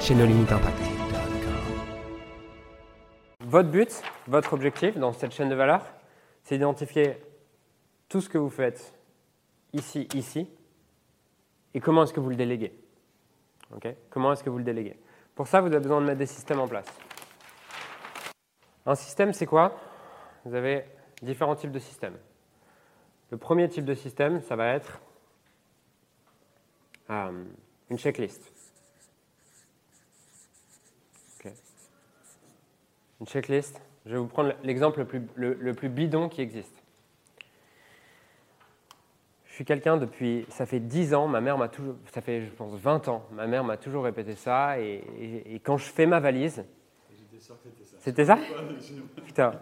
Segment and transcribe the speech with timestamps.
[0.00, 0.78] chez nos limites impact.
[3.40, 5.82] Votre but, votre objectif dans cette chaîne de valeur,
[6.42, 7.16] c'est d'identifier
[8.08, 8.94] tout ce que vous faites
[9.72, 10.48] ici, ici,
[11.74, 12.72] et comment est-ce que vous le déléguez.
[14.10, 14.98] comment est-ce que vous le déléguez?
[15.34, 16.86] Pour ça, vous avez besoin de mettre des systèmes en place.
[18.86, 19.76] Un système, c'est quoi?
[20.44, 20.84] Vous avez
[21.22, 22.16] différents types de systèmes.
[23.30, 25.00] Le premier type de système, ça va être
[27.10, 27.44] euh,
[27.90, 28.55] une checklist.
[33.20, 33.80] Une checklist.
[34.04, 36.82] Je vais vous prendre l'exemple le plus, le, plus, bidon qui existe.
[39.46, 42.50] Je suis quelqu'un depuis, ça fait 10 ans, ma mère m'a toujours, ça fait je
[42.50, 46.64] pense 20 ans, ma mère m'a toujours répété ça, et, quand je fais ma valise,
[48.00, 48.38] c'était ça
[49.24, 49.52] Putain.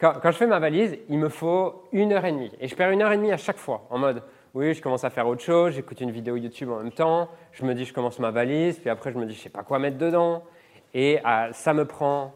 [0.00, 2.74] Quand, quand, je fais ma valise, il me faut une heure et demie, et je
[2.74, 4.22] perds une heure et demie à chaque fois, en mode,
[4.52, 7.64] oui, je commence à faire autre chose, j'écoute une vidéo YouTube en même temps, je
[7.64, 9.78] me dis je commence ma valise, puis après je me dis je sais pas quoi
[9.78, 10.42] mettre dedans,
[10.92, 12.34] et ah, ça me prend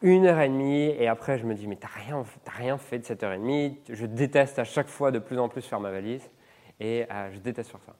[0.00, 3.04] une heure et demie, et après je me dis, mais t'as rien, rien fait de
[3.04, 5.90] cette heure et demie, je déteste à chaque fois de plus en plus faire ma
[5.90, 6.28] valise,
[6.80, 7.94] et euh, je déteste faire ça.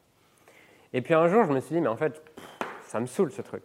[0.93, 2.23] Et puis un jour, je me suis dit, mais en fait,
[2.85, 3.65] ça me saoule ce truc.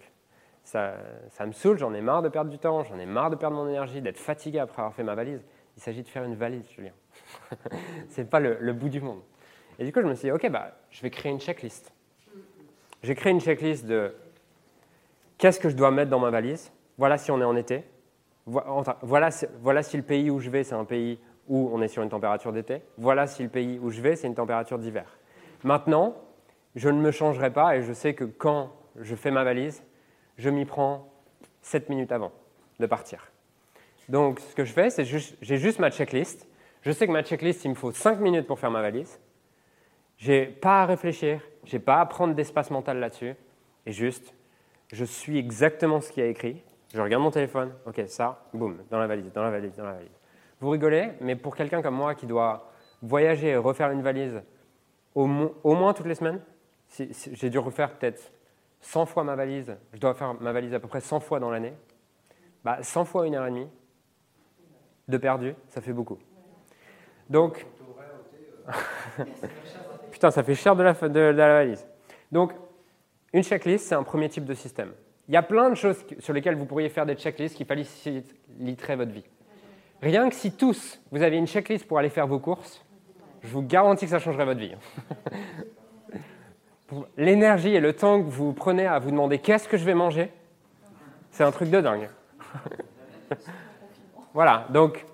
[0.64, 0.96] Ça,
[1.30, 3.56] ça me saoule, j'en ai marre de perdre du temps, j'en ai marre de perdre
[3.56, 5.44] mon énergie, d'être fatigué après avoir fait ma valise.
[5.78, 6.94] Il s'agit de faire une valise, Julien.
[8.10, 9.22] c'est pas le, le, bout du monde.
[9.80, 11.92] Et du coup, je me suis dit, ok, bah, je vais créer une checklist.
[13.02, 14.16] J'ai créé une checklist de
[15.38, 16.72] qu'est-ce que je dois mettre dans ma valise?
[16.98, 17.84] Voilà si on est en été,
[18.46, 19.30] voilà,
[19.62, 22.10] voilà si le pays où je vais, c'est un pays où on est sur une
[22.10, 22.82] température d'été.
[22.98, 25.18] Voilà si le pays où je vais, c'est une température d'hiver.
[25.64, 26.16] Maintenant,
[26.76, 29.84] je ne me changerai pas et je sais que quand je fais ma valise,
[30.38, 31.10] je m'y prends
[31.62, 32.32] 7 minutes avant
[32.80, 33.32] de partir.
[34.10, 36.48] Donc, ce que je fais, c'est que j'ai juste ma checklist.
[36.82, 39.20] Je sais que ma checklist, il me faut 5 minutes pour faire ma valise.
[40.18, 43.36] J'ai pas à réfléchir, j'ai pas à prendre d'espace mental là-dessus.
[43.86, 44.34] Et juste,
[44.92, 46.62] je suis exactement ce qui a écrit
[46.94, 49.94] je regarde mon téléphone, ok, ça, boum, dans la valise, dans la valise, dans la
[49.94, 50.12] valise.
[50.60, 52.72] Vous rigolez, mais pour quelqu'un comme moi qui doit
[53.02, 54.42] voyager et refaire une valise
[55.16, 56.40] au, moins toutes les semaines,
[56.90, 58.32] j'ai dû refaire peut-être
[58.82, 61.50] 100 fois ma valise, je dois faire ma valise à peu près 100 fois dans
[61.50, 61.74] l'année,
[62.64, 63.70] bah, 100 fois une heure et demie
[65.08, 66.20] de perdu, ça fait beaucoup.
[67.28, 67.66] Donc,
[70.12, 70.94] putain, ça fait cher de la
[71.34, 71.88] valise.
[72.32, 72.54] Donc,
[73.34, 74.94] une checklist, c'est un premier type de système.
[75.28, 78.98] Il y a plein de choses sur lesquelles vous pourriez faire des checklists qui faciliteraient
[78.98, 79.24] votre vie.
[80.02, 82.84] Rien que si tous, vous aviez une checklist pour aller faire vos courses,
[83.42, 84.76] je vous garantis que ça changerait votre vie.
[87.18, 90.30] L'énergie et le temps que vous prenez à vous demander qu'est-ce que je vais manger,
[91.32, 92.10] c'est un truc de dingue.
[94.34, 95.06] voilà, donc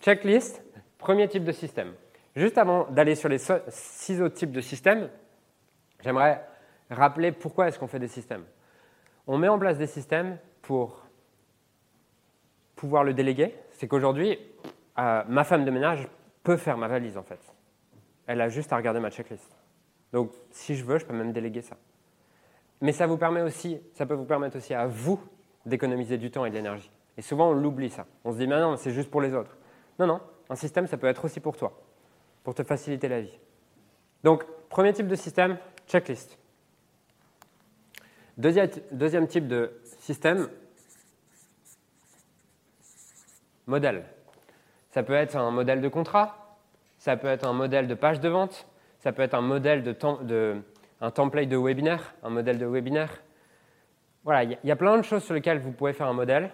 [0.00, 0.62] checklist,
[0.98, 1.92] premier type de système.
[2.34, 5.08] Juste avant d'aller sur les six autres types de systèmes,
[6.02, 6.44] j'aimerais
[6.90, 8.44] rappeler pourquoi est-ce qu'on fait des systèmes
[9.26, 11.06] on met en place des systèmes pour
[12.76, 13.54] pouvoir le déléguer.
[13.72, 14.38] C'est qu'aujourd'hui,
[14.98, 16.08] euh, ma femme de ménage
[16.42, 17.40] peut faire ma valise en fait.
[18.26, 19.56] Elle a juste à regarder ma checklist.
[20.12, 21.76] Donc, si je veux, je peux même déléguer ça.
[22.80, 25.20] Mais ça vous permet aussi, ça peut vous permettre aussi à vous
[25.64, 26.90] d'économiser du temps et de l'énergie.
[27.16, 28.06] Et souvent, on l'oublie ça.
[28.24, 29.56] On se dit, mais non, c'est juste pour les autres.
[29.98, 31.72] Non, non, un système, ça peut être aussi pour toi,
[32.42, 33.38] pour te faciliter la vie.
[34.24, 36.38] Donc, premier type de système, checklist.
[38.42, 39.70] Deuxième, type de
[40.00, 40.48] système,
[43.68, 44.02] modèle.
[44.90, 46.58] Ça peut être un modèle de contrat,
[46.98, 48.66] ça peut être un modèle de page de vente,
[48.98, 50.56] ça peut être un modèle de,
[51.00, 53.22] un template de webinaire, un modèle de webinaire.
[54.24, 56.50] Voilà, il y, a plein de choses sur lesquelles vous pouvez faire un modèle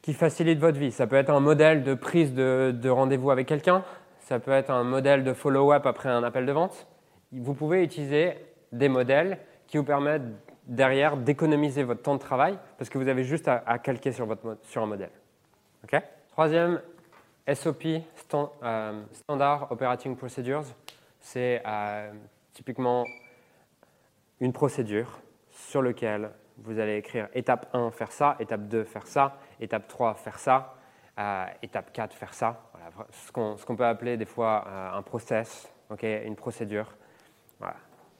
[0.00, 0.92] qui facilite votre vie.
[0.92, 3.82] Ça peut être un modèle de prise de rendez-vous avec quelqu'un,
[4.20, 6.86] ça peut être un modèle de follow-up après un appel de vente.
[7.32, 8.36] Vous pouvez utiliser
[8.70, 9.40] des modèles
[9.70, 10.24] qui vous permettent
[10.66, 14.58] derrière d'économiser votre temps de travail parce que vous avez juste à, calquer sur, votre,
[14.64, 15.10] sur un modèle.
[16.28, 16.82] Troisième,
[17.52, 17.84] SOP,
[18.62, 20.64] euh, Standard Operating Procedures,
[21.20, 22.12] c'est euh,
[22.52, 23.04] typiquement
[24.40, 25.20] une procédure
[25.50, 30.14] sur laquelle vous allez écrire étape 1, faire ça, étape 2, faire ça, étape 3,
[30.14, 30.74] faire ça,
[31.18, 32.70] euh, étape 4, faire ça.
[32.72, 35.72] Voilà, ce qu'on peut appeler des fois un process,
[36.02, 36.92] une procédure.
[37.58, 37.76] Voilà.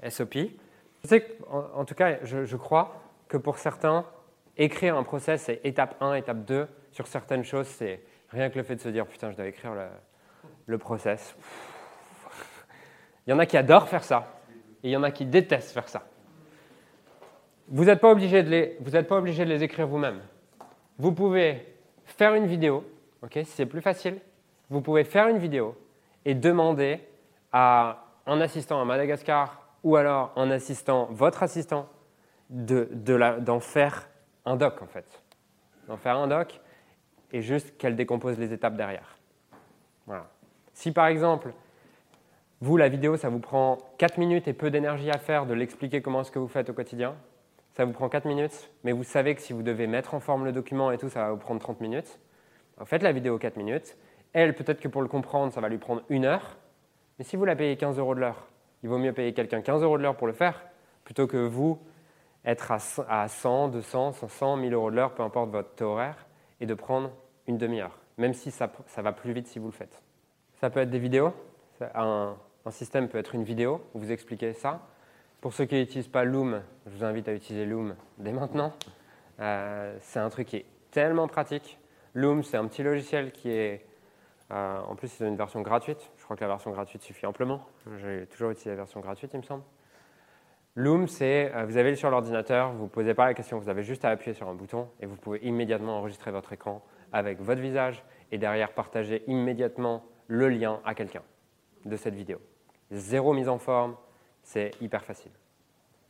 [0.09, 0.37] SOP.
[1.03, 4.05] Je sais en, tout cas, je, crois que pour certains,
[4.57, 6.69] écrire un process, c'est étape 1, étape 2.
[6.93, 9.75] Sur certaines choses, c'est rien que le fait de se dire putain, je dois écrire
[9.75, 9.87] le,
[10.67, 11.37] le process.
[13.27, 14.41] Il y en a qui adorent faire ça,
[14.83, 16.03] et il y en a qui détestent faire ça.
[17.69, 20.21] Vous n'êtes pas obligé de les, pas obligé de les écrire vous-même.
[20.99, 22.85] Vous pouvez faire une vidéo,
[23.23, 24.19] ok, c'est plus facile.
[24.69, 25.77] Vous pouvez faire une vidéo
[26.25, 27.01] et demander
[27.53, 31.89] à un assistant à Madagascar ou alors en assistant votre assistant
[32.49, 34.09] d'en de, faire
[34.45, 35.23] un doc en fait.
[35.89, 36.61] D'en faire un doc
[37.33, 39.19] et juste qu'elle décompose les étapes derrière.
[40.07, 40.29] Voilà.
[40.73, 41.53] Si par exemple,
[42.63, 46.03] vous, la vidéo, ça vous prend 4 minutes et peu d'énergie à faire de l'expliquer
[46.03, 47.15] comment est-ce que vous faites au quotidien,
[47.73, 50.45] ça vous prend 4 minutes, mais vous savez que si vous devez mettre en forme
[50.45, 52.19] le document et tout, ça va vous prendre 30 minutes.
[52.79, 53.97] En fait, la vidéo 4 minutes.
[54.35, 56.59] Elle, peut-être que pour le comprendre, ça va lui prendre une heure.
[57.19, 58.47] Mais si vous la payez 15 euros de l'heure,
[58.83, 60.65] il vaut mieux payer quelqu'un 15 euros de l'heure pour le faire,
[61.05, 61.79] plutôt que vous
[62.45, 66.27] être à 100, 200, 500, 1000 euros de l'heure, peu importe votre taux horaire,
[66.61, 67.11] et de prendre
[67.47, 70.03] une demi-heure, même si ça, ça, va plus vite si vous le faites.
[70.61, 71.33] Ça peut être des vidéos.
[71.95, 72.37] Un,
[72.71, 74.87] système peut être une vidéo où vous expliquez ça.
[75.41, 78.73] Pour ceux qui n'utilisent pas Loom, je vous invite à utiliser Loom dès maintenant.
[79.41, 81.79] Euh, c'est un truc qui est tellement pratique.
[82.15, 83.85] Loom, c'est un petit logiciel qui est.
[84.53, 86.11] Euh, en plus, c'est une version gratuite.
[86.31, 87.67] Crois que la version gratuite suffit amplement.
[87.97, 89.65] J'ai toujours utilisé la version gratuite, il me semble.
[90.77, 91.53] Loom, c'est.
[91.53, 94.11] Euh, vous avez sur l'ordinateur, vous ne posez pas la question, vous avez juste à
[94.11, 98.39] appuyer sur un bouton et vous pouvez immédiatement enregistrer votre écran avec votre visage et
[98.39, 101.25] derrière partager immédiatement le lien à quelqu'un
[101.85, 102.41] de cette vidéo.
[102.93, 103.97] Zéro mise en forme,
[104.45, 105.33] c'est hyper facile.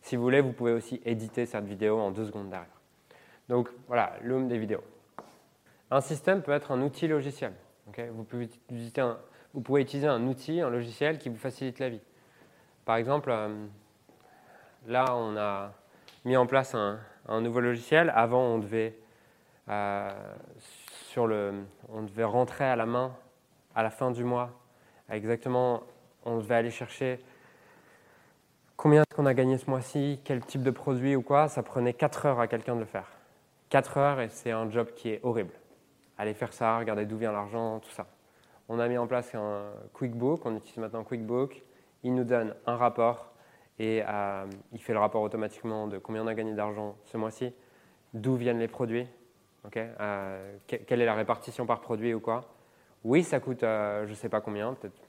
[0.03, 2.79] Si vous voulez, vous pouvez aussi éditer cette vidéo en deux secondes derrière.
[3.49, 4.85] Donc voilà, Loom des vidéos.
[5.91, 7.55] Un système peut être un outil logiciel.
[8.13, 9.19] vous, pouvez utiliser un,
[9.55, 12.01] vous, pouvez utiliser un, outil, un logiciel qui vous facilite la vie.
[12.85, 13.67] Par exemple, euh,
[14.87, 15.73] là, on a
[16.25, 16.99] mis en place un,
[17.41, 18.13] nouveau logiciel.
[18.15, 18.97] Avant, on devait,
[19.69, 20.11] euh,
[21.09, 23.13] sur le, on devait rentrer à la main
[23.75, 24.51] à la fin du mois.
[25.11, 25.83] Exactement,
[26.25, 27.21] on devait aller chercher
[28.77, 31.49] combien est-ce qu'on a gagné ce mois-ci, quel type de produit ou quoi.
[31.49, 33.07] Ça prenait 4 heures à quelqu'un de le faire.
[33.69, 35.53] 4 heures et c'est un job qui est horrible
[36.21, 38.07] aller faire ça, regarder d'où vient l'argent, tout ça.
[38.73, 39.65] On a mis en place un
[39.95, 41.61] QuickBook, on utilise maintenant QuickBook.
[42.05, 43.33] Il nous donne un rapport
[43.81, 47.53] et euh, il fait le rapport automatiquement de combien on a gagné d'argent ce mois-ci,
[48.15, 49.09] d'où viennent les produits,
[49.77, 52.43] euh, quelle est la répartition par produit ou quoi.
[53.03, 55.03] Oui, ça coûte euh, je ne sais pas combien, peut-être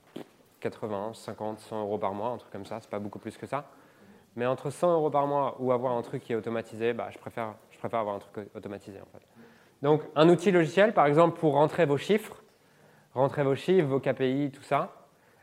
[0.62, 3.46] 80, 50, 100 euros par mois, un truc comme ça, c'est pas beaucoup plus que
[3.46, 3.70] ça.
[4.36, 7.20] Mais entre 100 euros par mois ou avoir un truc qui est automatisé, bah, je,
[7.20, 9.24] préfère, je préfère avoir un truc automatisé en fait.
[9.84, 12.41] Donc un outil logiciel, par exemple, pour rentrer vos chiffres,
[13.14, 14.94] rentrer vos chiffres, vos KPI, tout ça,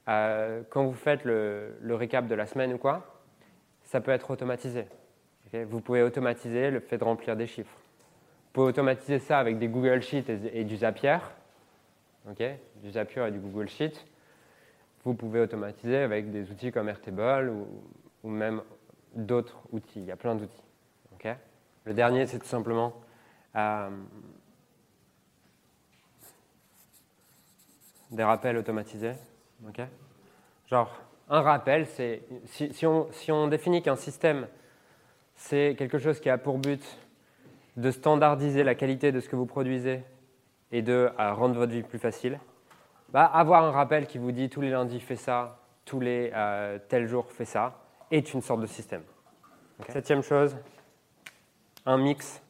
[0.09, 3.21] euh, quand vous faites le, récap de la semaine ou quoi,
[3.85, 4.87] ça peut être automatisé.
[5.53, 7.75] vous pouvez automatiser le fait de remplir des chiffres.
[7.75, 11.19] Vous pouvez automatiser ça avec des Google Sheets et, du Zapier,
[12.27, 14.05] du Zapier et du Google Sheet.
[15.05, 17.67] Vous pouvez automatiser avec des outils comme Airtable ou,
[18.25, 18.63] ou même
[19.15, 20.01] d'autres outils.
[20.01, 20.65] Il y a plein d'outils.
[21.85, 22.95] le dernier, c'est tout simplement
[23.57, 23.91] euh,
[28.11, 29.13] des rappels automatisés.
[30.67, 30.91] Genre,
[31.29, 34.47] un rappel, c'est si, on, définit qu'un système,
[35.35, 36.83] c'est quelque chose qui a pour but
[37.77, 40.03] de standardiser la qualité de ce que vous produisez
[40.73, 42.39] et de euh, rendre votre vie plus facile,
[43.11, 46.79] bah, avoir un rappel qui vous dit tous les lundis fais ça, tous les euh,
[46.89, 47.79] tels jours fais ça,
[48.11, 49.03] est une sorte de système.
[49.89, 50.57] Septième chose,
[51.87, 52.43] un mix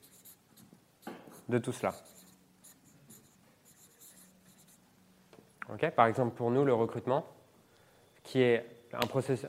[1.49, 1.94] de tout cela.
[5.94, 7.26] Par exemple, pour nous, le recrutement,
[8.22, 9.42] qui est un, processus,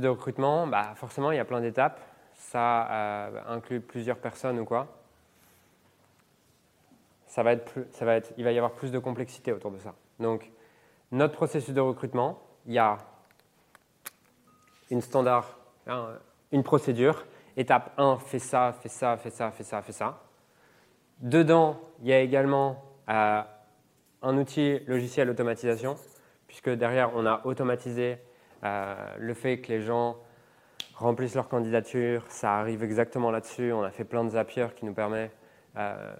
[0.00, 2.00] de recrutement, bah forcément, il y a plein d'étapes.
[2.34, 4.88] Ça euh, inclut plusieurs personnes ou quoi.
[7.26, 9.70] Ça va être plus, ça va être, il va y avoir plus de complexité autour
[9.70, 9.94] de ça.
[10.18, 10.50] Donc,
[11.12, 12.98] notre processus de recrutement, il y a
[14.90, 15.56] une standard,
[16.52, 17.24] une procédure
[17.56, 20.20] Étape 1, fais ça, fais ça, fais ça, fais ça, fais ça.
[21.20, 23.42] Dedans, il y a également euh,
[24.22, 25.96] un outil logiciel automatisation,
[26.46, 28.18] puisque derrière, on a automatisé
[28.64, 30.16] euh, le fait que les gens
[30.94, 32.24] remplissent leur candidature.
[32.28, 33.72] Ça arrive exactement là-dessus.
[33.72, 35.30] On a fait plein de Zapier qui nous permet
[35.76, 36.14] euh,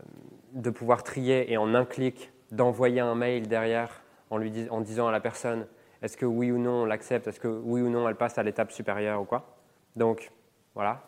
[0.52, 5.12] de pouvoir trier et en un clic d'envoyer un mail derrière en, lui disant à
[5.12, 5.66] la personne
[6.02, 8.42] est-ce que oui ou non on l'accepte, est-ce que oui ou non elle passe à
[8.42, 9.56] l'étape supérieure ou quoi?
[9.96, 10.30] Donc
[10.74, 11.02] voilà,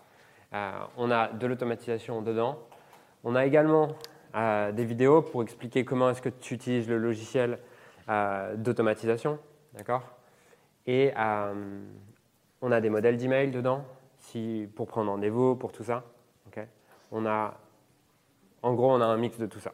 [0.54, 2.58] euh, on a de l'automatisation dedans.
[3.22, 3.88] On a également
[4.34, 7.58] euh, des vidéos pour expliquer comment est-ce que tu utilises le logiciel
[8.08, 9.38] euh, d'automatisation.
[9.74, 10.02] D'accord?
[10.86, 11.12] Et
[12.62, 13.84] on a des modèles d'email dedans.
[14.18, 16.04] si, pour prendre rendez-vous, pour tout ça.
[17.12, 17.58] on a,
[18.62, 19.72] en gros, on a un mix de tout ça.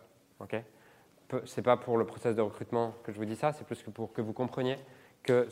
[1.30, 3.82] Ce n'est pas pour le process de recrutement que je vous dis ça, c'est plus
[3.82, 4.76] que pour que vous compreniez
[5.22, 5.48] que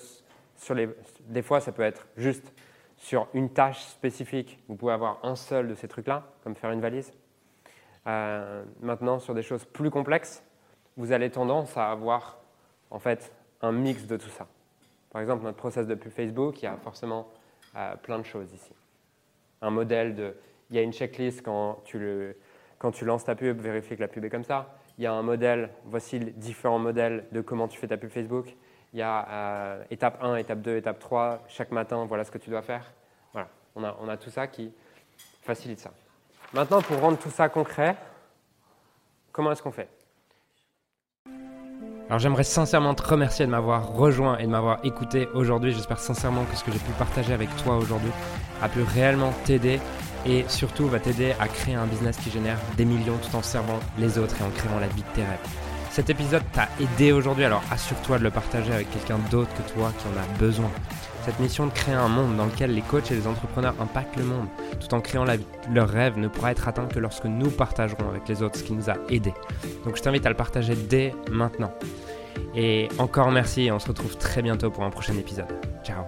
[0.57, 0.89] sur les,
[1.21, 2.53] des fois, ça peut être juste
[2.97, 6.81] sur une tâche spécifique, vous pouvez avoir un seul de ces trucs-là, comme faire une
[6.81, 7.13] valise.
[8.07, 10.43] Euh, maintenant, sur des choses plus complexes,
[10.97, 12.39] vous allez tendance à avoir
[12.91, 14.47] en fait un mix de tout ça.
[15.11, 17.29] Par exemple, notre process de pub Facebook, il y a forcément
[17.77, 18.73] euh, plein de choses ici.
[19.61, 20.35] Un modèle de,
[20.71, 22.37] il y a une checklist quand tu, le,
[22.79, 24.75] quand tu lances ta pub, vérifie que la pub est comme ça.
[24.99, 28.55] Il y a un modèle, voici différents modèles de comment tu fais ta pub Facebook.
[28.93, 31.45] Il y a euh, étape 1, étape 2, étape 3.
[31.49, 32.93] Chaque matin, voilà ce que tu dois faire.
[33.33, 34.73] Voilà, on a, on a tout ça qui
[35.43, 35.93] facilite ça.
[36.55, 37.97] Maintenant, pour rendre tout ça concret,
[39.33, 39.89] comment est-ce qu'on fait?
[42.09, 45.73] Alors j'aimerais sincèrement te remercier de m'avoir rejoint et de m'avoir écouté aujourd'hui.
[45.73, 48.11] J'espère sincèrement que ce que j'ai pu partager avec toi aujourd'hui
[48.61, 49.81] a pu réellement t'aider
[50.27, 53.81] et surtout va t'aider à créer un business qui génère des millions tout en servant
[53.97, 55.72] les autres et en créant la vie de tes rêves.
[55.93, 59.93] Cet épisode t'a aidé aujourd'hui, alors assure-toi de le partager avec quelqu'un d'autre que toi
[59.99, 60.71] qui en a besoin.
[61.27, 64.25] Cette mission de créer un monde dans lequel les coachs et les entrepreneurs impactent le
[64.25, 64.49] monde
[64.81, 68.09] tout en créant la vie, leur rêve ne pourra être atteint que lorsque nous partagerons
[68.09, 69.35] avec les autres ce qui nous a aidés.
[69.85, 71.75] Donc je t'invite à le partager dès maintenant.
[72.55, 75.53] Et encore merci et on se retrouve très bientôt pour un prochain épisode.
[75.85, 76.05] Ciao